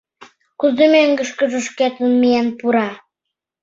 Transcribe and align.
Кузе 0.59 0.85
мӧҥгышкыжӧ 0.93 1.59
шкетын 1.67 2.11
миен 2.21 2.47
пура? 2.59 2.89